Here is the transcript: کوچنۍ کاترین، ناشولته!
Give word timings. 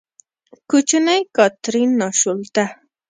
کوچنۍ 0.69 1.21
کاترین، 1.35 1.89
ناشولته! 1.99 2.65